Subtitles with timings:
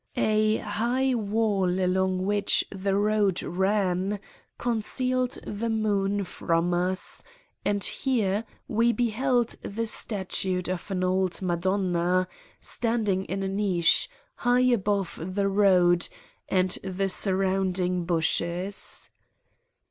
[0.17, 4.19] A high wall along which the road ran,
[4.57, 7.23] concealed the moon from us
[7.63, 12.27] and here we beheld the statue of an old Madonna,
[12.59, 16.09] standing in a niche, high above the road
[16.49, 19.11] and the surrounding bushes.